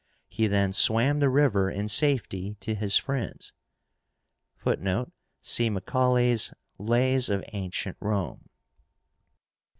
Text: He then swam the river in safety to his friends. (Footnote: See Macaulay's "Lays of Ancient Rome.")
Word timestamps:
He 0.29 0.47
then 0.47 0.73
swam 0.73 1.19
the 1.19 1.29
river 1.29 1.69
in 1.69 1.87
safety 1.87 2.55
to 2.61 2.73
his 2.73 2.97
friends. 2.97 3.53
(Footnote: 4.55 5.11
See 5.43 5.69
Macaulay's 5.69 6.51
"Lays 6.79 7.29
of 7.29 7.43
Ancient 7.53 7.97
Rome.") 7.99 8.49